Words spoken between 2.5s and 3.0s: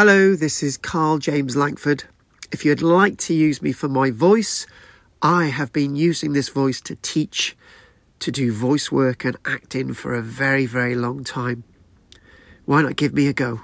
If you'd